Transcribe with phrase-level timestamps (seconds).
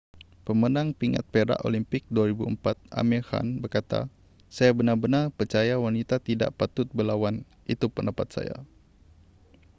[0.45, 3.99] pemenang pingat perak olimpik 2004 amir khan berkata
[4.55, 7.35] saya benar-benar percaya wanita tidak patut berlawan
[7.73, 8.57] itu pendapat saya